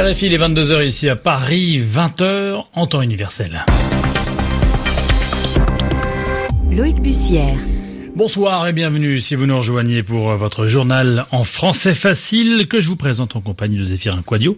RFI, 0.00 0.30
les 0.30 0.38
22h 0.38 0.86
ici 0.86 1.10
à 1.10 1.16
Paris, 1.16 1.78
20h 1.78 2.64
en 2.72 2.86
temps 2.86 3.02
universel. 3.02 3.66
Loïc 6.70 7.02
Bussière. 7.02 7.58
Bonsoir 8.16 8.66
et 8.66 8.72
bienvenue 8.72 9.20
si 9.20 9.34
vous 9.34 9.44
nous 9.44 9.58
rejoignez 9.58 10.02
pour 10.02 10.34
votre 10.36 10.66
journal 10.66 11.26
en 11.32 11.44
français 11.44 11.92
facile 11.92 12.66
que 12.66 12.80
je 12.80 12.88
vous 12.88 12.96
présente 12.96 13.36
en 13.36 13.42
compagnie 13.42 13.76
de 13.76 13.84
Zéphirin 13.84 14.22
Quadio. 14.22 14.56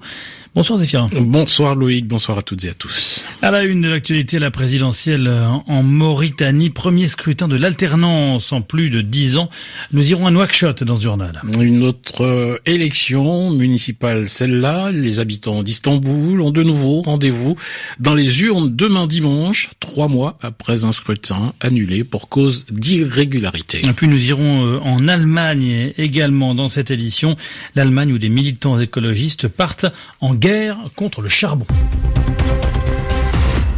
Bonsoir 0.55 0.79
Zéphirin. 0.79 1.07
Bonsoir 1.19 1.75
Loïc, 1.75 2.07
bonsoir 2.07 2.37
à 2.37 2.43
toutes 2.43 2.63
et 2.67 2.69
à 2.69 2.75
tous. 2.75 3.25
À 3.41 3.51
la 3.51 3.65
une 3.65 3.81
de 3.81 3.89
l'actualité, 3.89 4.39
la 4.39 4.51
présidentielle 4.51 5.27
en 5.67 5.83
Mauritanie, 5.83 6.69
premier 6.69 7.09
scrutin 7.09 7.49
de 7.49 7.57
l'alternance 7.57 8.53
en 8.53 8.61
plus 8.61 8.91
de 8.91 9.01
dix 9.01 9.39
ans. 9.39 9.49
Nous 9.95 10.11
irons 10.11 10.27
à 10.27 10.31
Nouakchott 10.31 10.85
dans 10.85 10.97
ce 10.97 11.05
journal. 11.05 11.41
Une 11.59 11.83
autre 11.83 12.23
euh, 12.23 12.59
élection 12.67 13.51
municipale, 13.51 14.29
celle-là, 14.29 14.93
les 14.93 15.21
habitants 15.21 15.63
d'Istanbul 15.63 16.43
ont 16.43 16.51
de 16.51 16.63
nouveau 16.63 17.01
rendez-vous 17.01 17.57
dans 17.99 18.15
les 18.15 18.43
urnes 18.43 18.77
demain 18.77 19.07
dimanche, 19.07 19.71
trois 19.81 20.09
mois 20.09 20.37
après 20.43 20.85
un 20.85 20.93
scrutin 20.93 21.55
annulé 21.61 22.05
pour 22.05 22.29
cause 22.29 22.67
d'irrégularité. 22.71 23.87
Et 23.87 23.93
puis 23.95 24.07
nous 24.07 24.27
irons 24.27 24.67
euh, 24.67 24.81
en 24.81 25.09
Allemagne 25.09 25.95
également 25.97 26.55
dans 26.55 26.69
cette 26.69 26.91
édition, 26.91 27.37
l'Allemagne 27.75 28.13
où 28.13 28.19
des 28.19 28.29
militants 28.29 28.79
écologistes 28.79 29.49
partent 29.49 29.87
en 30.21 30.35
guerre 30.43 30.77
contre 30.97 31.23
le 31.23 31.29
charbon. 31.29 31.67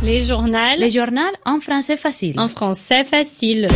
Les 0.03 0.23
journaux. 0.25 0.59
Les 0.79 0.91
journaux 0.91 1.21
en 1.45 1.61
français 1.61 1.99
facile. 1.99 2.41
En 2.41 2.49
français 2.49 3.05
facile. 3.05 3.69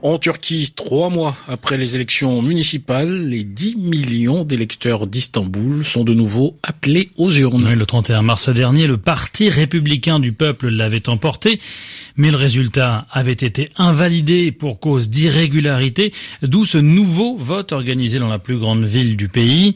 En 0.00 0.16
Turquie, 0.18 0.72
trois 0.74 1.10
mois 1.10 1.36
après 1.48 1.76
les 1.76 1.96
élections 1.96 2.40
municipales, 2.40 3.28
les 3.28 3.44
10 3.44 3.76
millions 3.76 4.42
d'électeurs 4.42 5.06
d'Istanbul 5.06 5.84
sont 5.84 6.02
de 6.02 6.14
nouveau 6.14 6.56
appelés 6.62 7.10
aux 7.18 7.30
urnes. 7.30 7.68
Oui, 7.68 7.76
le 7.76 7.86
31 7.86 8.22
mars 8.22 8.48
dernier, 8.48 8.86
le 8.86 8.96
Parti 8.96 9.50
républicain 9.50 10.18
du 10.18 10.32
peuple 10.32 10.70
l'avait 10.70 11.10
emporté, 11.10 11.60
mais 12.16 12.30
le 12.30 12.38
résultat 12.38 13.06
avait 13.12 13.32
été 13.32 13.68
invalidé 13.76 14.50
pour 14.50 14.80
cause 14.80 15.10
d'irrégularité, 15.10 16.12
d'où 16.40 16.64
ce 16.64 16.78
nouveau 16.78 17.36
vote 17.36 17.72
organisé 17.72 18.18
dans 18.18 18.28
la 18.28 18.38
plus 18.38 18.58
grande 18.58 18.84
ville 18.84 19.18
du 19.18 19.28
pays. 19.28 19.74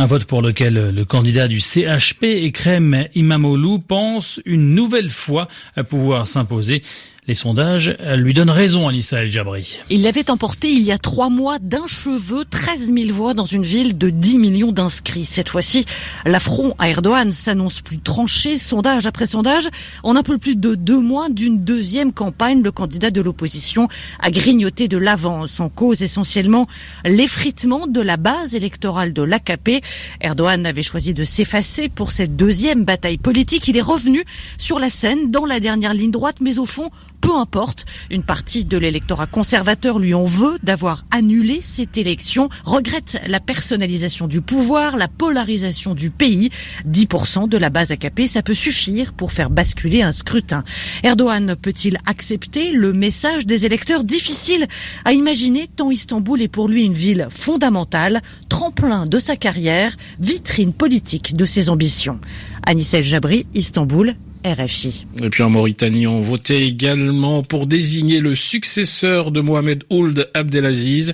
Un 0.00 0.06
vote 0.06 0.26
pour 0.26 0.42
lequel 0.42 0.94
le 0.94 1.04
candidat 1.04 1.48
du 1.48 1.58
CHP, 1.58 2.22
Ekrem 2.22 3.06
Imamoglu, 3.16 3.80
pense 3.80 4.40
une 4.44 4.72
nouvelle 4.72 5.10
fois 5.10 5.48
pouvoir 5.82 6.28
s'imposer. 6.28 6.84
Les 7.28 7.34
sondages 7.34 7.94
lui 8.16 8.32
donnent 8.32 8.48
raison, 8.48 8.88
Alissa 8.88 9.22
El 9.22 9.30
Jabri. 9.30 9.80
Il 9.90 10.02
l'avait 10.02 10.30
emporté 10.30 10.68
il 10.68 10.82
y 10.82 10.92
a 10.92 10.96
trois 10.96 11.28
mois 11.28 11.58
d'un 11.58 11.86
cheveu, 11.86 12.46
13 12.48 12.90
000 12.90 13.12
voix 13.12 13.34
dans 13.34 13.44
une 13.44 13.64
ville 13.64 13.98
de 13.98 14.08
10 14.08 14.38
millions 14.38 14.72
d'inscrits. 14.72 15.26
Cette 15.26 15.50
fois-ci, 15.50 15.84
l'affront 16.24 16.74
à 16.78 16.88
Erdogan 16.88 17.30
s'annonce 17.30 17.82
plus 17.82 17.98
tranché, 17.98 18.56
sondage 18.56 19.06
après 19.06 19.26
sondage. 19.26 19.68
En 20.04 20.16
un 20.16 20.22
peu 20.22 20.38
plus 20.38 20.56
de 20.56 20.74
deux 20.74 20.98
mois 20.98 21.28
d'une 21.28 21.62
deuxième 21.62 22.14
campagne, 22.14 22.62
le 22.62 22.72
candidat 22.72 23.10
de 23.10 23.20
l'opposition 23.20 23.88
a 24.20 24.30
grignoté 24.30 24.88
de 24.88 24.96
l'avance 24.96 25.60
en 25.60 25.68
cause 25.68 26.00
essentiellement 26.00 26.66
l'effritement 27.04 27.86
de 27.86 28.00
la 28.00 28.16
base 28.16 28.54
électorale 28.54 29.12
de 29.12 29.20
l'AKP. 29.20 29.84
Erdogan 30.22 30.64
avait 30.64 30.82
choisi 30.82 31.12
de 31.12 31.24
s'effacer 31.24 31.90
pour 31.90 32.10
cette 32.10 32.36
deuxième 32.36 32.84
bataille 32.84 33.18
politique. 33.18 33.68
Il 33.68 33.76
est 33.76 33.82
revenu 33.82 34.24
sur 34.56 34.78
la 34.78 34.88
scène 34.88 35.30
dans 35.30 35.44
la 35.44 35.60
dernière 35.60 35.92
ligne 35.92 36.10
droite, 36.10 36.36
mais 36.40 36.58
au 36.58 36.64
fond, 36.64 36.90
peu 37.20 37.34
importe. 37.34 37.84
Une 38.10 38.22
partie 38.22 38.64
de 38.64 38.78
l'électorat 38.78 39.26
conservateur 39.26 39.98
lui 39.98 40.14
en 40.14 40.24
veut 40.24 40.58
d'avoir 40.62 41.04
annulé 41.10 41.60
cette 41.60 41.98
élection, 41.98 42.48
regrette 42.64 43.20
la 43.26 43.40
personnalisation 43.40 44.26
du 44.26 44.40
pouvoir, 44.40 44.96
la 44.96 45.08
polarisation 45.08 45.94
du 45.94 46.10
pays. 46.10 46.50
10% 46.88 47.48
de 47.48 47.56
la 47.56 47.70
base 47.70 47.92
AKP, 47.92 48.26
ça 48.26 48.42
peut 48.42 48.54
suffire 48.54 49.12
pour 49.12 49.32
faire 49.32 49.50
basculer 49.50 50.02
un 50.02 50.12
scrutin. 50.12 50.64
Erdogan 51.02 51.56
peut-il 51.56 51.98
accepter 52.06 52.72
le 52.72 52.92
message 52.92 53.46
des 53.46 53.66
électeurs 53.66 54.04
difficile 54.04 54.66
à 55.04 55.12
imaginer 55.12 55.66
tant 55.66 55.90
Istanbul 55.90 56.42
est 56.42 56.48
pour 56.48 56.68
lui 56.68 56.84
une 56.84 56.94
ville 56.94 57.28
fondamentale, 57.30 58.22
tremplin 58.48 59.06
de 59.06 59.18
sa 59.18 59.36
carrière, 59.36 59.96
vitrine 60.20 60.72
politique 60.72 61.36
de 61.36 61.44
ses 61.44 61.70
ambitions. 61.70 62.20
Anissel 62.64 63.04
Jabri, 63.04 63.46
Istanbul, 63.54 64.14
RFI. 64.44 65.06
Et 65.22 65.30
puis 65.30 65.42
en 65.42 65.50
Mauritanie, 65.50 66.06
on 66.06 66.20
votait 66.20 66.66
également 66.66 67.42
pour 67.42 67.66
désigner 67.66 68.20
le 68.20 68.34
successeur 68.34 69.30
de 69.30 69.40
Mohamed 69.40 69.84
Ould 69.90 70.28
Abdelaziz, 70.34 71.12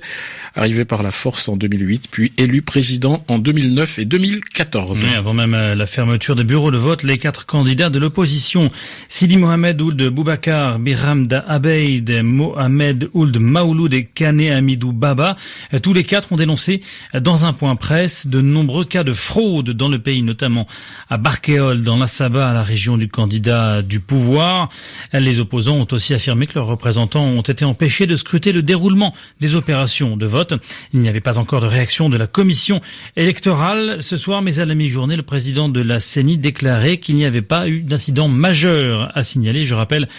arrivé 0.53 0.85
par 0.85 1.03
la 1.03 1.11
force 1.11 1.49
en 1.49 1.57
2008, 1.57 2.07
puis 2.09 2.31
élu 2.37 2.61
président 2.61 3.23
en 3.27 3.39
2009 3.39 3.99
et 3.99 4.05
2014. 4.05 5.03
Mais 5.03 5.15
avant 5.15 5.33
même 5.33 5.51
la 5.51 5.85
fermeture 5.85 6.35
des 6.35 6.43
bureaux 6.43 6.71
de 6.71 6.77
vote, 6.77 7.03
les 7.03 7.17
quatre 7.17 7.45
candidats 7.45 7.89
de 7.89 7.99
l'opposition, 7.99 8.71
Sidi 9.09 9.37
Mohamed 9.37 9.81
Ould 9.81 10.01
Boubacar, 10.09 10.79
Biram 10.79 11.27
Da 11.27 11.39
Abeid, 11.47 12.21
Mohamed 12.23 13.09
Ould 13.13 13.37
Maouloud 13.37 13.93
et 13.93 14.05
Kane 14.05 14.41
Amidou 14.41 14.91
Baba, 14.91 15.35
tous 15.81 15.93
les 15.93 16.03
quatre 16.03 16.31
ont 16.31 16.37
dénoncé 16.37 16.81
dans 17.13 17.45
un 17.45 17.53
point 17.53 17.75
presse 17.75 18.27
de 18.27 18.41
nombreux 18.41 18.85
cas 18.85 19.03
de 19.03 19.13
fraude 19.13 19.71
dans 19.71 19.89
le 19.89 19.99
pays, 19.99 20.21
notamment 20.21 20.67
à 21.09 21.17
Barkéol, 21.17 21.83
dans 21.83 21.97
la 21.97 22.07
Saba, 22.07 22.49
à 22.49 22.53
la 22.53 22.63
région 22.63 22.97
du 22.97 23.07
candidat 23.15 23.81
du 23.81 24.01
pouvoir. 24.01 24.69
Les 25.13 25.39
opposants 25.39 25.77
ont 25.77 25.87
aussi 25.91 26.13
affirmé 26.13 26.47
que 26.47 26.55
leurs 26.55 26.67
représentants 26.67 27.23
ont 27.23 27.41
été 27.41 27.63
empêchés 27.63 28.07
de 28.07 28.17
scruter 28.17 28.51
le 28.51 28.61
déroulement 28.61 29.13
des 29.39 29.55
opérations 29.55 30.17
de 30.17 30.25
vote. 30.25 30.53
Il 30.93 30.99
n'y 30.99 31.07
avait 31.07 31.21
pas 31.21 31.37
encore 31.37 31.61
de 31.61 31.65
réaction 31.65 32.09
de 32.09 32.17
la 32.17 32.27
commission 32.27 32.81
électorale 33.15 34.03
ce 34.03 34.17
soir, 34.17 34.41
mais 34.41 34.59
à 34.59 34.65
la 34.65 34.75
mi-journée, 34.75 35.15
le 35.15 35.23
président 35.23 35.69
de 35.69 35.79
la 35.79 36.01
CENI 36.01 36.37
déclarait 36.37 36.97
qu'il 36.97 37.15
n'y 37.15 37.23
avait 37.23 37.41
pas 37.41 37.69
eu 37.69 37.79
d'incident 37.81 38.27
majeur 38.27 39.09
à 39.17 39.23
signaler. 39.23 39.65
Je 39.65 39.75
rappelle 39.75 40.09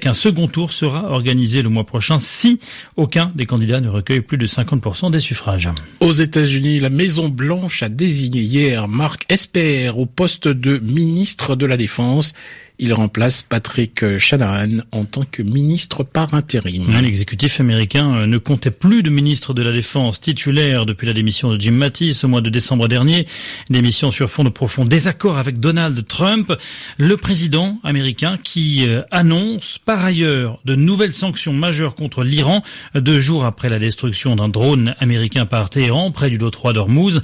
qu'un 0.00 0.14
second 0.14 0.48
tour 0.48 0.72
sera 0.72 1.10
organisé 1.10 1.60
le 1.60 1.68
mois 1.68 1.84
prochain 1.84 2.18
si 2.18 2.58
aucun 2.96 3.30
des 3.34 3.44
candidats 3.44 3.80
ne 3.80 3.90
recueille 3.90 4.22
plus 4.22 4.38
de 4.38 4.46
50% 4.46 5.10
des 5.10 5.20
suffrages. 5.20 5.68
Aux 6.00 6.12
États-Unis, 6.12 6.80
la 6.80 6.88
Maison 6.88 7.28
Blanche 7.28 7.82
a 7.82 7.90
désigné 7.90 8.40
hier 8.40 8.88
Mark 8.88 9.26
Esper 9.28 9.90
au 9.94 10.06
poste 10.06 10.48
de 10.48 10.78
ministre 10.78 11.54
de 11.54 11.66
la 11.66 11.76
Défense. 11.76 12.32
Il 12.78 12.92
remplace 12.92 13.42
Patrick 13.42 14.18
Shanahan 14.18 14.82
en 14.92 15.04
tant 15.04 15.24
que 15.24 15.42
ministre 15.42 16.02
par 16.02 16.34
intérim. 16.34 16.84
L'exécutif 17.00 17.58
américain 17.58 18.26
ne 18.26 18.36
comptait 18.36 18.70
plus 18.70 19.02
de 19.02 19.08
ministre 19.08 19.54
de 19.54 19.62
la 19.62 19.72
Défense 19.72 20.20
titulaire 20.20 20.84
depuis 20.84 21.06
la 21.06 21.14
démission 21.14 21.50
de 21.50 21.58
Jim 21.58 21.72
Mattis 21.72 22.20
au 22.22 22.28
mois 22.28 22.42
de 22.42 22.50
décembre 22.50 22.86
dernier. 22.86 23.26
Démission 23.70 24.10
sur 24.10 24.28
fond 24.28 24.44
de 24.44 24.50
profond 24.50 24.84
désaccord 24.84 25.38
avec 25.38 25.58
Donald 25.58 26.06
Trump, 26.06 26.52
le 26.98 27.16
président 27.16 27.78
américain 27.82 28.36
qui 28.42 28.86
annonce 29.10 29.78
par 29.78 30.04
ailleurs 30.04 30.58
de 30.66 30.74
nouvelles 30.74 31.14
sanctions 31.14 31.54
majeures 31.54 31.94
contre 31.94 32.24
l'Iran 32.24 32.62
deux 32.94 33.20
jours 33.20 33.46
après 33.46 33.70
la 33.70 33.78
destruction 33.78 34.36
d'un 34.36 34.48
drone 34.48 34.94
américain 34.98 35.46
par 35.46 35.70
Téhéran 35.70 36.10
près 36.10 36.28
du 36.28 36.36
Lot 36.36 36.50
3 36.50 36.74
d'Ormuz. 36.74 37.22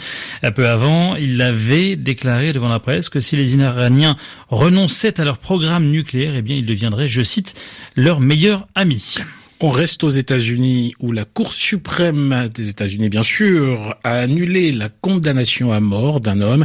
Peu 0.54 0.66
avant, 0.66 1.14
il 1.16 1.42
avait 1.42 1.96
déclaré 1.96 2.54
devant 2.54 2.68
la 2.68 2.80
presse 2.80 3.10
que 3.10 3.20
si 3.20 3.36
les 3.36 3.54
Iraniens 3.54 4.16
renonçaient 4.48 5.20
à 5.20 5.24
leur 5.24 5.38
programme 5.42 5.90
nucléaire, 5.90 6.34
eh 6.36 6.42
bien, 6.42 6.56
il 6.56 6.64
deviendrait, 6.64 7.08
je 7.08 7.22
cite, 7.22 7.54
leur 7.96 8.20
meilleur 8.20 8.66
ami. 8.74 9.16
On 9.64 9.68
reste 9.68 10.02
aux 10.02 10.10
États-Unis 10.10 10.92
où 10.98 11.12
la 11.12 11.24
Cour 11.24 11.54
suprême 11.54 12.50
des 12.52 12.68
États-Unis, 12.68 13.08
bien 13.08 13.22
sûr, 13.22 13.94
a 14.02 14.14
annulé 14.14 14.72
la 14.72 14.88
condamnation 14.88 15.70
à 15.70 15.78
mort 15.78 16.20
d'un 16.20 16.40
homme, 16.40 16.64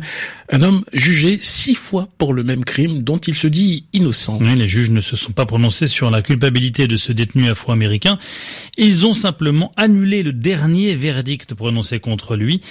un 0.52 0.64
homme 0.64 0.84
jugé 0.94 1.38
six 1.40 1.76
fois 1.76 2.10
pour 2.18 2.34
le 2.34 2.44
même 2.44 2.66
crime 2.66 3.04
dont 3.04 3.20
il 3.20 3.36
se 3.36 3.46
dit 3.46 3.86
innocent. 3.94 4.40
Oui, 4.42 4.56
les 4.56 4.68
juges 4.68 4.90
ne 4.90 5.02
se 5.02 5.16
sont 5.16 5.32
pas 5.32 5.46
prononcés 5.46 5.86
sur 5.86 6.10
la 6.10 6.24
culpabilité 6.24 6.88
de 6.88 6.98
ce 6.98 7.12
détenu 7.12 7.48
afro-américain. 7.48 8.18
Ils 8.78 9.06
ont 9.06 9.14
simplement 9.14 9.74
annulé 9.78 10.24
le 10.24 10.34
dernier 10.34 10.96
verdict 10.96 11.54
prononcé 11.54 12.00
contre 12.00 12.36
lui. 12.36 12.62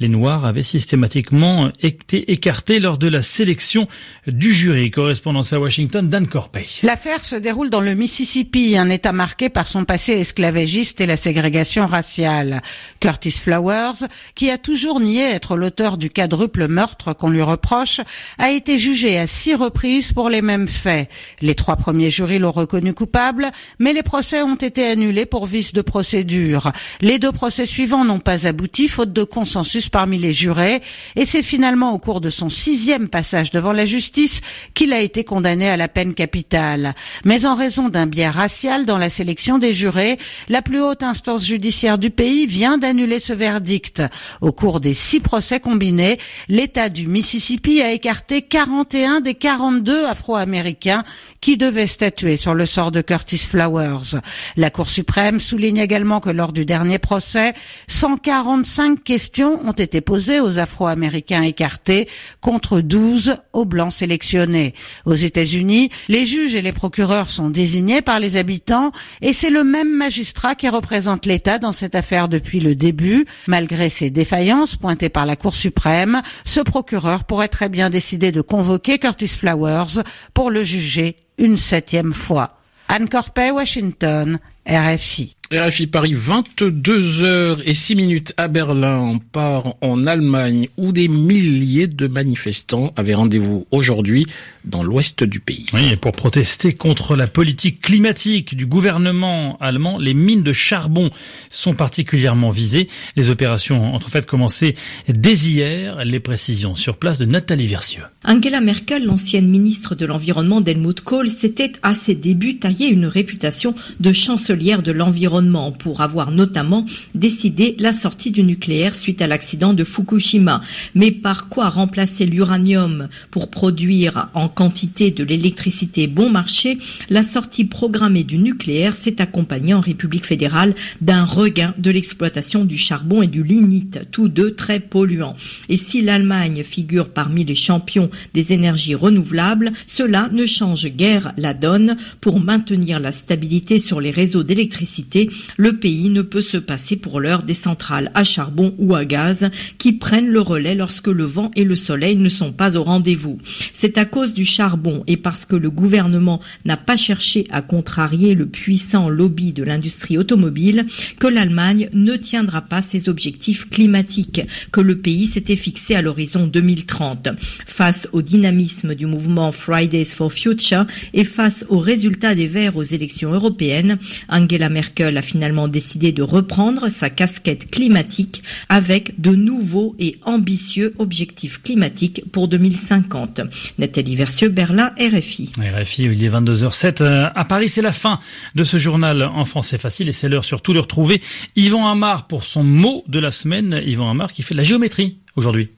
Les 0.00 0.08
Noirs 0.08 0.44
avaient 0.44 0.62
systématiquement 0.62 1.70
été 1.80 2.32
écartés 2.32 2.80
lors 2.80 2.98
de 2.98 3.08
la 3.08 3.22
sélection 3.22 3.86
du 4.26 4.52
jury. 4.52 4.90
Correspondance 4.90 5.52
à 5.52 5.60
Washington, 5.60 6.08
Dan 6.08 6.26
Corpey. 6.26 6.66
L'affaire 6.82 7.24
se 7.24 7.36
déroule 7.36 7.70
dans 7.70 7.80
le 7.80 7.94
Mississippi, 7.94 8.76
un 8.76 8.90
État 8.90 9.12
marqué 9.12 9.48
par 9.48 9.66
son 9.66 9.75
passé 9.84 10.12
esclavagiste 10.12 11.00
et 11.00 11.06
la 11.06 11.16
ségrégation 11.16 11.86
raciale. 11.86 12.62
Curtis 13.00 13.32
Flowers, 13.32 14.06
qui 14.34 14.50
a 14.50 14.58
toujours 14.58 15.00
nié 15.00 15.22
être 15.22 15.56
l'auteur 15.56 15.96
du 15.96 16.10
quadruple 16.10 16.68
meurtre 16.68 17.12
qu'on 17.12 17.30
lui 17.30 17.42
reproche, 17.42 18.00
a 18.38 18.50
été 18.50 18.78
jugé 18.78 19.18
à 19.18 19.26
six 19.26 19.54
reprises 19.54 20.12
pour 20.12 20.28
les 20.28 20.42
mêmes 20.42 20.68
faits. 20.68 21.08
Les 21.40 21.54
trois 21.54 21.76
premiers 21.76 22.10
jurys 22.10 22.38
l'ont 22.38 22.52
reconnu 22.52 22.94
coupable, 22.94 23.50
mais 23.78 23.92
les 23.92 24.02
procès 24.02 24.42
ont 24.42 24.54
été 24.54 24.86
annulés 24.86 25.26
pour 25.26 25.46
vice 25.46 25.72
de 25.72 25.82
procédure. 25.82 26.72
Les 27.00 27.18
deux 27.18 27.32
procès 27.32 27.66
suivants 27.66 28.04
n'ont 28.04 28.20
pas 28.20 28.46
abouti, 28.46 28.88
faute 28.88 29.12
de 29.12 29.24
consensus 29.24 29.88
parmi 29.88 30.18
les 30.18 30.32
jurés, 30.32 30.80
et 31.16 31.24
c'est 31.24 31.42
finalement 31.42 31.92
au 31.92 31.98
cours 31.98 32.20
de 32.20 32.30
son 32.30 32.48
sixième 32.48 33.08
passage 33.08 33.50
devant 33.50 33.72
la 33.72 33.86
justice 33.86 34.40
qu'il 34.74 34.92
a 34.92 35.00
été 35.00 35.24
condamné 35.24 35.68
à 35.68 35.76
la 35.76 35.88
peine 35.88 36.14
capitale. 36.14 36.94
Mais 37.24 37.46
en 37.46 37.54
raison 37.54 37.88
d'un 37.88 38.06
biais 38.06 38.28
racial 38.28 38.86
dans 38.86 38.98
la 38.98 39.10
sélection 39.10 39.58
des 39.58 39.65
des 39.66 39.74
jurés, 39.74 40.16
la 40.48 40.62
plus 40.62 40.80
haute 40.80 41.02
instance 41.02 41.44
judiciaire 41.44 41.98
du 41.98 42.10
pays 42.10 42.46
vient 42.46 42.78
d'annuler 42.78 43.18
ce 43.18 43.32
verdict. 43.32 44.00
Au 44.40 44.52
cours 44.52 44.78
des 44.78 44.94
six 44.94 45.18
procès 45.18 45.58
combinés, 45.58 46.18
l'État 46.48 46.88
du 46.88 47.08
Mississippi 47.08 47.82
a 47.82 47.90
écarté 47.90 48.42
41 48.42 49.20
des 49.22 49.34
42 49.34 50.06
Afro-Américains 50.06 51.02
qui 51.40 51.56
devaient 51.56 51.88
statuer 51.88 52.36
sur 52.36 52.54
le 52.54 52.64
sort 52.64 52.92
de 52.92 53.00
Curtis 53.00 53.38
Flowers. 53.38 54.20
La 54.56 54.70
Cour 54.70 54.88
suprême 54.88 55.40
souligne 55.40 55.78
également 55.78 56.20
que 56.20 56.30
lors 56.30 56.52
du 56.52 56.64
dernier 56.64 57.00
procès, 57.00 57.52
145 57.88 59.02
questions 59.02 59.60
ont 59.66 59.72
été 59.72 60.00
posées 60.00 60.38
aux 60.38 60.60
Afro-Américains 60.60 61.42
écartés 61.42 62.08
contre 62.40 62.80
12 62.80 63.38
aux 63.52 63.64
Blancs 63.64 63.92
sélectionnés. 63.92 64.74
Aux 65.06 65.14
États-Unis, 65.14 65.90
les 66.08 66.24
juges 66.24 66.54
et 66.54 66.62
les 66.62 66.72
procureurs 66.72 67.30
sont 67.30 67.50
désignés 67.50 68.00
par 68.00 68.20
les 68.20 68.36
habitants 68.36 68.92
et 69.22 69.32
c'est 69.32 69.55
le 69.56 69.64
même 69.64 69.90
magistrat 69.90 70.54
qui 70.54 70.68
représente 70.68 71.24
l'État 71.24 71.58
dans 71.58 71.72
cette 71.72 71.94
affaire 71.94 72.28
depuis 72.28 72.60
le 72.60 72.74
début. 72.74 73.24
Malgré 73.46 73.88
ces 73.88 74.10
défaillances 74.10 74.76
pointées 74.76 75.08
par 75.08 75.24
la 75.24 75.34
Cour 75.34 75.54
suprême, 75.54 76.20
ce 76.44 76.60
procureur 76.60 77.24
pourrait 77.24 77.48
très 77.48 77.70
bien 77.70 77.88
décider 77.88 78.32
de 78.32 78.42
convoquer 78.42 78.98
Curtis 78.98 79.28
Flowers 79.28 80.02
pour 80.34 80.50
le 80.50 80.62
juger 80.62 81.16
une 81.38 81.56
septième 81.56 82.12
fois. 82.12 82.58
Anne 82.88 83.08
Corpet, 83.08 83.50
Washington, 83.50 84.38
RFI. 84.68 85.35
RFI 85.52 85.86
Paris, 85.86 86.12
22 86.12 87.22
heures 87.22 87.58
et 87.66 87.72
6 87.72 87.94
minutes 87.94 88.34
à 88.36 88.48
Berlin. 88.48 88.98
On 88.98 89.18
part 89.20 89.76
en 89.80 90.04
Allemagne 90.04 90.68
où 90.76 90.90
des 90.90 91.06
milliers 91.06 91.86
de 91.86 92.08
manifestants 92.08 92.92
avaient 92.96 93.14
rendez-vous 93.14 93.64
aujourd'hui 93.70 94.26
dans 94.64 94.82
l'ouest 94.82 95.22
du 95.22 95.38
pays. 95.38 95.66
Oui, 95.72 95.90
et 95.92 95.96
pour 95.96 96.10
protester 96.10 96.72
contre 96.72 97.14
la 97.14 97.28
politique 97.28 97.80
climatique 97.80 98.56
du 98.56 98.66
gouvernement 98.66 99.56
allemand, 99.60 99.98
les 99.98 100.14
mines 100.14 100.42
de 100.42 100.52
charbon 100.52 101.10
sont 101.48 101.74
particulièrement 101.74 102.50
visées. 102.50 102.88
Les 103.14 103.30
opérations 103.30 103.94
ont 103.94 103.96
en 103.96 104.00
fait 104.00 104.26
commencé 104.26 104.74
dès 105.08 105.34
hier. 105.34 106.04
Les 106.04 106.18
précisions 106.18 106.74
sur 106.74 106.96
place 106.96 107.20
de 107.20 107.24
Nathalie 107.24 107.68
Versieux. 107.68 108.02
Angela 108.24 108.60
Merkel, 108.60 109.04
l'ancienne 109.04 109.48
ministre 109.48 109.94
de 109.94 110.06
l'Environnement 110.06 110.60
d'Helmut 110.60 111.00
Kohl, 111.02 111.30
s'était 111.30 111.72
à 111.84 111.94
ses 111.94 112.16
débuts 112.16 112.58
taillé 112.58 112.88
une 112.88 113.06
réputation 113.06 113.76
de 114.00 114.12
chancelière 114.12 114.82
de 114.82 114.90
l'environnement 114.90 115.35
pour 115.78 116.00
avoir 116.00 116.30
notamment 116.30 116.86
décidé 117.14 117.76
la 117.78 117.92
sortie 117.92 118.30
du 118.30 118.42
nucléaire 118.42 118.94
suite 118.94 119.20
à 119.20 119.26
l'accident 119.26 119.74
de 119.74 119.84
Fukushima. 119.84 120.62
Mais 120.94 121.10
par 121.10 121.48
quoi 121.48 121.68
remplacer 121.68 122.24
l'uranium 122.24 123.08
pour 123.30 123.50
produire 123.50 124.28
en 124.32 124.48
quantité 124.48 125.10
de 125.10 125.24
l'électricité 125.24 126.06
bon 126.06 126.30
marché? 126.30 126.78
La 127.10 127.22
sortie 127.22 127.66
programmée 127.66 128.24
du 128.24 128.38
nucléaire 128.38 128.94
s'est 128.94 129.20
accompagnée 129.20 129.74
en 129.74 129.80
République 129.80 130.24
fédérale 130.24 130.74
d'un 131.02 131.24
regain 131.24 131.74
de 131.76 131.90
l'exploitation 131.90 132.64
du 132.64 132.78
charbon 132.78 133.20
et 133.20 133.26
du 133.26 133.42
lignite, 133.42 134.08
tous 134.10 134.28
deux 134.28 134.54
très 134.54 134.80
polluants. 134.80 135.36
Et 135.68 135.76
si 135.76 136.00
l'Allemagne 136.00 136.62
figure 136.64 137.10
parmi 137.10 137.44
les 137.44 137.54
champions 137.54 138.10
des 138.32 138.54
énergies 138.54 138.94
renouvelables, 138.94 139.72
cela 139.86 140.30
ne 140.32 140.46
change 140.46 140.86
guère 140.86 141.32
la 141.36 141.52
donne 141.52 141.98
pour 142.22 142.40
maintenir 142.40 143.00
la 143.00 143.12
stabilité 143.12 143.78
sur 143.78 144.00
les 144.00 144.10
réseaux 144.10 144.42
d'électricité 144.42 145.25
le 145.56 145.76
pays 145.76 146.08
ne 146.08 146.22
peut 146.22 146.40
se 146.40 146.56
passer 146.56 146.96
pour 146.96 147.20
l'heure 147.20 147.42
des 147.42 147.54
centrales 147.54 148.10
à 148.14 148.24
charbon 148.24 148.74
ou 148.78 148.94
à 148.94 149.04
gaz 149.04 149.50
qui 149.78 149.92
prennent 149.92 150.28
le 150.28 150.40
relais 150.40 150.74
lorsque 150.74 151.08
le 151.08 151.24
vent 151.24 151.50
et 151.56 151.64
le 151.64 151.76
soleil 151.76 152.16
ne 152.16 152.28
sont 152.28 152.52
pas 152.52 152.76
au 152.76 152.82
rendez-vous. 152.82 153.38
C'est 153.72 153.98
à 153.98 154.04
cause 154.04 154.34
du 154.34 154.44
charbon 154.44 155.04
et 155.06 155.16
parce 155.16 155.44
que 155.44 155.56
le 155.56 155.70
gouvernement 155.70 156.40
n'a 156.64 156.76
pas 156.76 156.96
cherché 156.96 157.46
à 157.50 157.62
contrarier 157.62 158.34
le 158.34 158.46
puissant 158.46 159.08
lobby 159.08 159.52
de 159.52 159.62
l'industrie 159.62 160.18
automobile 160.18 160.86
que 161.18 161.26
l'Allemagne 161.26 161.88
ne 161.92 162.16
tiendra 162.16 162.62
pas 162.62 162.82
ses 162.82 163.08
objectifs 163.08 163.68
climatiques 163.68 164.42
que 164.72 164.80
le 164.80 164.98
pays 164.98 165.26
s'était 165.26 165.56
fixé 165.56 165.94
à 165.94 166.02
l'horizon 166.02 166.46
2030. 166.46 167.28
Face 167.66 168.08
au 168.12 168.22
dynamisme 168.22 168.94
du 168.94 169.06
mouvement 169.06 169.52
Fridays 169.52 170.04
for 170.06 170.32
Future 170.32 170.86
et 171.14 171.24
face 171.24 171.64
aux 171.68 171.78
résultats 171.78 172.34
des 172.34 172.46
Verts 172.46 172.76
aux 172.76 172.82
élections 172.82 173.32
européennes, 173.32 173.98
Angela 174.28 174.68
Merkel 174.68 175.15
a 175.16 175.22
finalement 175.22 175.68
décidé 175.68 176.12
de 176.12 176.22
reprendre 176.22 176.88
sa 176.88 177.10
casquette 177.10 177.70
climatique 177.70 178.42
avec 178.68 179.20
de 179.20 179.34
nouveaux 179.34 179.94
et 179.98 180.18
ambitieux 180.24 180.94
objectifs 180.98 181.62
climatiques 181.62 182.22
pour 182.32 182.48
2050. 182.48 183.40
Nathalie 183.78 184.16
Versieux, 184.16 184.48
Berlin, 184.48 184.92
RFI. 184.98 185.52
RFI, 185.58 186.04
il 186.04 186.24
est 186.24 186.30
22h07. 186.30 187.02
Euh, 187.02 187.28
à 187.34 187.44
Paris, 187.44 187.68
c'est 187.68 187.82
la 187.82 187.92
fin 187.92 188.18
de 188.54 188.64
ce 188.64 188.78
journal 188.78 189.22
en 189.22 189.44
français 189.44 189.78
facile 189.78 190.08
et 190.08 190.12
c'est 190.12 190.28
l'heure 190.28 190.44
surtout 190.44 190.72
de 190.72 190.78
retrouver 190.78 191.20
Yvan 191.56 191.86
Amar 191.86 192.26
pour 192.26 192.44
son 192.44 192.62
mot 192.62 193.04
de 193.08 193.18
la 193.18 193.30
semaine. 193.30 193.80
Yvan 193.84 194.10
Amar 194.10 194.32
qui 194.32 194.42
fait 194.42 194.54
de 194.54 194.58
la 194.58 194.64
géométrie 194.64 195.18
aujourd'hui. 195.36 195.70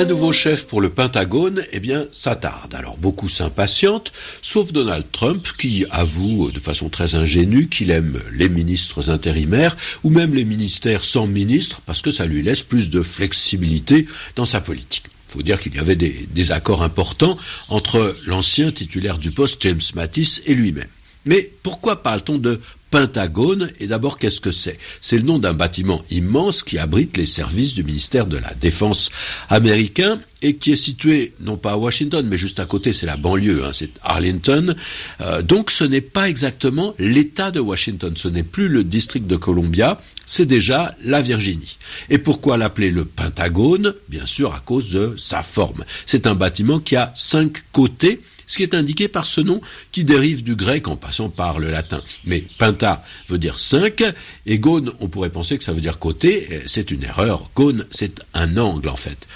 Un 0.00 0.06
nouveau 0.06 0.32
chef 0.32 0.66
pour 0.66 0.80
le 0.80 0.88
Pentagone, 0.88 1.62
eh 1.72 1.78
bien, 1.78 2.06
ça 2.10 2.34
tarde. 2.34 2.74
Alors 2.74 2.96
beaucoup 2.96 3.28
s'impatientent, 3.28 4.12
sauf 4.40 4.72
Donald 4.72 5.04
Trump 5.12 5.46
qui 5.58 5.84
avoue 5.90 6.50
de 6.50 6.58
façon 6.58 6.88
très 6.88 7.16
ingénue 7.16 7.68
qu'il 7.68 7.90
aime 7.90 8.18
les 8.32 8.48
ministres 8.48 9.10
intérimaires 9.10 9.76
ou 10.02 10.08
même 10.08 10.34
les 10.34 10.46
ministères 10.46 11.04
sans 11.04 11.26
ministre 11.26 11.82
parce 11.84 12.00
que 12.00 12.10
ça 12.10 12.24
lui 12.24 12.40
laisse 12.40 12.62
plus 12.62 12.88
de 12.88 13.02
flexibilité 13.02 14.06
dans 14.36 14.46
sa 14.46 14.62
politique. 14.62 15.04
Il 15.28 15.32
faut 15.32 15.42
dire 15.42 15.60
qu'il 15.60 15.74
y 15.74 15.78
avait 15.78 15.96
des, 15.96 16.26
des 16.30 16.50
accords 16.50 16.82
importants 16.82 17.36
entre 17.68 18.16
l'ancien 18.24 18.72
titulaire 18.72 19.18
du 19.18 19.32
poste 19.32 19.62
James 19.62 19.82
Mattis 19.94 20.40
et 20.46 20.54
lui-même. 20.54 20.88
Mais 21.26 21.52
pourquoi 21.62 22.02
parle-t-on 22.02 22.38
de 22.38 22.58
Pentagone. 22.90 23.70
Et 23.80 23.86
d'abord, 23.86 24.18
qu'est-ce 24.18 24.40
que 24.40 24.50
c'est? 24.50 24.78
C'est 25.00 25.16
le 25.16 25.22
nom 25.22 25.38
d'un 25.38 25.54
bâtiment 25.54 26.02
immense 26.10 26.62
qui 26.62 26.78
abrite 26.78 27.16
les 27.16 27.26
services 27.26 27.74
du 27.74 27.84
ministère 27.84 28.26
de 28.26 28.36
la 28.36 28.52
Défense 28.54 29.10
américain 29.48 30.20
et 30.42 30.56
qui 30.56 30.72
est 30.72 30.76
situé 30.76 31.34
non 31.40 31.56
pas 31.56 31.72
à 31.72 31.76
Washington, 31.76 32.26
mais 32.28 32.38
juste 32.38 32.60
à 32.60 32.64
côté, 32.64 32.92
c'est 32.92 33.06
la 33.06 33.16
banlieue, 33.16 33.64
hein, 33.64 33.72
c'est 33.72 33.90
Arlington. 34.02 34.74
Euh, 35.20 35.42
donc 35.42 35.70
ce 35.70 35.84
n'est 35.84 36.00
pas 36.00 36.28
exactement 36.28 36.94
l'État 36.98 37.50
de 37.50 37.60
Washington, 37.60 38.14
ce 38.16 38.28
n'est 38.28 38.42
plus 38.42 38.68
le 38.68 38.84
district 38.84 39.26
de 39.26 39.36
Columbia, 39.36 40.00
c'est 40.26 40.46
déjà 40.46 40.94
la 41.04 41.20
Virginie. 41.20 41.78
Et 42.08 42.18
pourquoi 42.18 42.56
l'appeler 42.56 42.90
le 42.90 43.04
Pentagone? 43.04 43.94
Bien 44.08 44.26
sûr 44.26 44.54
à 44.54 44.60
cause 44.60 44.90
de 44.90 45.14
sa 45.18 45.42
forme. 45.42 45.84
C'est 46.06 46.26
un 46.26 46.34
bâtiment 46.34 46.78
qui 46.80 46.96
a 46.96 47.12
cinq 47.14 47.62
côtés 47.72 48.20
ce 48.50 48.56
qui 48.56 48.64
est 48.64 48.74
indiqué 48.74 49.06
par 49.06 49.26
ce 49.26 49.40
nom 49.40 49.60
qui 49.92 50.02
dérive 50.02 50.42
du 50.42 50.56
grec 50.56 50.88
en 50.88 50.96
passant 50.96 51.28
par 51.28 51.60
le 51.60 51.70
latin. 51.70 52.02
Mais 52.24 52.44
penta 52.58 53.04
veut 53.28 53.38
dire 53.38 53.60
cinq, 53.60 54.02
et 54.44 54.58
gone, 54.58 54.92
on 54.98 55.06
pourrait 55.06 55.30
penser 55.30 55.56
que 55.56 55.62
ça 55.62 55.72
veut 55.72 55.80
dire 55.80 56.00
côté, 56.00 56.48
c'est 56.66 56.90
une 56.90 57.04
erreur. 57.04 57.48
Gone, 57.54 57.86
c'est 57.92 58.20
un 58.34 58.56
angle 58.56 58.88
en 58.88 58.96
fait. 58.96 59.28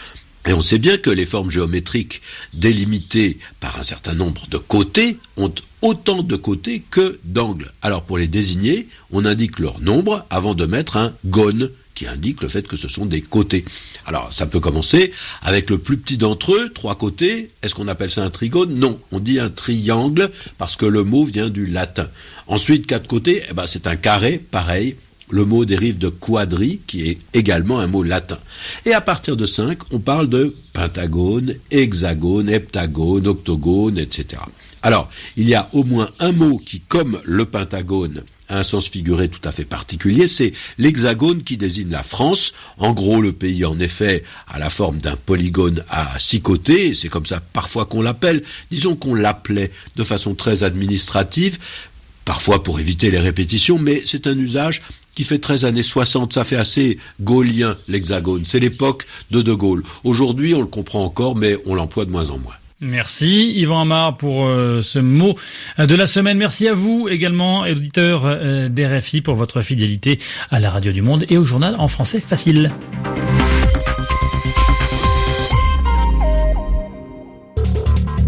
Et 0.48 0.52
on 0.52 0.60
sait 0.60 0.78
bien 0.78 0.98
que 0.98 1.10
les 1.10 1.26
formes 1.26 1.52
géométriques 1.52 2.22
délimitées 2.54 3.38
par 3.60 3.78
un 3.78 3.84
certain 3.84 4.14
nombre 4.14 4.48
de 4.48 4.58
côtés 4.58 5.18
ont 5.36 5.54
autant 5.80 6.24
de 6.24 6.34
côtés 6.36 6.82
que 6.90 7.20
d'angles. 7.22 7.72
Alors 7.82 8.02
pour 8.02 8.18
les 8.18 8.26
désigner, 8.26 8.88
on 9.12 9.24
indique 9.24 9.60
leur 9.60 9.78
nombre 9.78 10.26
avant 10.28 10.54
de 10.54 10.66
mettre 10.66 10.96
un 10.96 11.14
gone 11.24 11.70
qui 11.94 12.06
indique 12.06 12.42
le 12.42 12.48
fait 12.48 12.66
que 12.66 12.76
ce 12.76 12.88
sont 12.88 13.06
des 13.06 13.22
côtés. 13.22 13.64
Alors, 14.06 14.32
ça 14.32 14.46
peut 14.46 14.60
commencer 14.60 15.12
avec 15.42 15.70
le 15.70 15.78
plus 15.78 15.96
petit 15.96 16.18
d'entre 16.18 16.54
eux, 16.54 16.72
trois 16.72 16.96
côtés. 16.96 17.50
Est-ce 17.62 17.74
qu'on 17.74 17.88
appelle 17.88 18.10
ça 18.10 18.24
un 18.24 18.30
trigone? 18.30 18.74
Non, 18.74 19.00
on 19.12 19.20
dit 19.20 19.38
un 19.38 19.50
triangle 19.50 20.30
parce 20.58 20.76
que 20.76 20.86
le 20.86 21.04
mot 21.04 21.24
vient 21.24 21.48
du 21.48 21.66
latin. 21.66 22.08
Ensuite, 22.46 22.86
quatre 22.86 23.06
côtés, 23.06 23.42
eh 23.48 23.54
ben, 23.54 23.66
c'est 23.66 23.86
un 23.86 23.96
carré, 23.96 24.38
pareil. 24.38 24.96
Le 25.30 25.46
mot 25.46 25.64
dérive 25.64 25.96
de 25.96 26.10
quadri, 26.10 26.80
qui 26.86 27.08
est 27.08 27.18
également 27.32 27.80
un 27.80 27.86
mot 27.86 28.02
latin. 28.02 28.38
Et 28.84 28.92
à 28.92 29.00
partir 29.00 29.36
de 29.36 29.46
cinq, 29.46 29.78
on 29.90 29.98
parle 29.98 30.28
de 30.28 30.54
pentagone, 30.74 31.54
hexagone, 31.70 32.50
heptagone, 32.50 33.26
octogone, 33.26 33.98
etc. 33.98 34.42
Alors, 34.82 35.08
il 35.38 35.48
y 35.48 35.54
a 35.54 35.70
au 35.72 35.82
moins 35.82 36.10
un 36.20 36.32
mot 36.32 36.58
qui, 36.58 36.80
comme 36.80 37.18
le 37.24 37.46
pentagone, 37.46 38.22
un 38.48 38.62
sens 38.62 38.88
figuré 38.88 39.28
tout 39.28 39.46
à 39.46 39.52
fait 39.52 39.64
particulier, 39.64 40.28
c'est 40.28 40.52
l'hexagone 40.78 41.42
qui 41.42 41.56
désigne 41.56 41.90
la 41.90 42.02
France. 42.02 42.54
En 42.78 42.92
gros, 42.92 43.20
le 43.20 43.32
pays, 43.32 43.64
en 43.64 43.78
effet, 43.78 44.24
a 44.48 44.58
la 44.58 44.70
forme 44.70 44.98
d'un 44.98 45.16
polygone 45.16 45.84
à 45.88 46.18
six 46.18 46.40
côtés, 46.40 46.94
c'est 46.94 47.08
comme 47.08 47.26
ça 47.26 47.40
parfois 47.52 47.86
qu'on 47.86 48.02
l'appelle. 48.02 48.42
Disons 48.70 48.96
qu'on 48.96 49.14
l'appelait 49.14 49.70
de 49.96 50.04
façon 50.04 50.34
très 50.34 50.62
administrative, 50.62 51.58
parfois 52.24 52.62
pour 52.62 52.80
éviter 52.80 53.10
les 53.10 53.18
répétitions, 53.18 53.78
mais 53.78 54.02
c'est 54.04 54.26
un 54.26 54.38
usage 54.38 54.82
qui 55.14 55.24
fait 55.24 55.38
13 55.38 55.64
années 55.64 55.82
60, 55.82 56.32
ça 56.32 56.44
fait 56.44 56.56
assez 56.56 56.98
gaulien 57.20 57.76
l'hexagone, 57.86 58.44
c'est 58.44 58.60
l'époque 58.60 59.06
de 59.30 59.42
De 59.42 59.52
Gaulle. 59.52 59.84
Aujourd'hui, 60.02 60.54
on 60.54 60.60
le 60.60 60.66
comprend 60.66 61.04
encore, 61.04 61.36
mais 61.36 61.56
on 61.66 61.74
l'emploie 61.74 62.04
de 62.04 62.10
moins 62.10 62.30
en 62.30 62.38
moins. 62.38 62.54
Merci 62.80 63.52
Yvan 63.56 63.82
Amar 63.82 64.16
pour 64.16 64.46
euh, 64.46 64.82
ce 64.82 64.98
mot 64.98 65.36
de 65.78 65.94
la 65.94 66.06
semaine. 66.06 66.38
Merci 66.38 66.68
à 66.68 66.74
vous 66.74 67.08
également, 67.08 67.60
auditeurs 67.60 68.22
euh, 68.24 68.68
d'RFI, 68.68 69.20
pour 69.22 69.36
votre 69.36 69.62
fidélité 69.62 70.18
à 70.50 70.60
la 70.60 70.70
radio 70.70 70.92
du 70.92 71.02
monde 71.02 71.24
et 71.28 71.38
au 71.38 71.44
journal 71.44 71.76
en 71.78 71.88
français 71.88 72.20
facile. 72.20 72.70